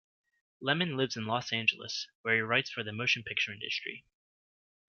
Lemon 0.61 0.97
lives 0.97 1.15
in 1.15 1.27
Los 1.27 1.53
Angeles 1.53 2.07
where 2.23 2.33
he 2.33 2.41
writes 2.41 2.71
for 2.71 2.81
the 2.83 2.91
motion 2.91 3.21
picture 3.21 3.51
industry. 3.51 4.03